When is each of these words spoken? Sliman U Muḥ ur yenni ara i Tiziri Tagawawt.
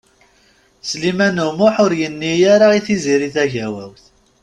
Sliman 0.89 1.37
U 1.45 1.49
Muḥ 1.57 1.75
ur 1.85 1.91
yenni 1.99 2.33
ara 2.53 2.67
i 2.77 2.79
Tiziri 2.85 3.29
Tagawawt. 3.35 4.03